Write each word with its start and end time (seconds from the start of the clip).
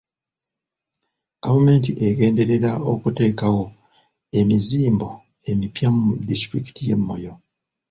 Gavumenti 1.43 1.91
egenderera 2.07 2.71
okuteekawo 2.91 3.63
emizimbo 4.39 5.09
emipya 5.49 5.87
mu 5.95 6.11
disitulikiti 6.27 6.81
y'e 6.87 6.97
Moyo. 7.07 7.33